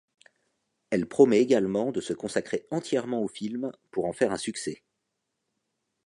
Elle 0.89 1.05
promet 1.05 1.37
également 1.37 1.91
de 1.91 2.01
se 2.01 2.13
consacrer 2.13 2.65
entièrement 2.71 3.21
au 3.21 3.27
film 3.27 3.71
pour 3.91 4.05
en 4.05 4.13
faire 4.13 4.31
un 4.31 4.37
succès. 4.37 4.83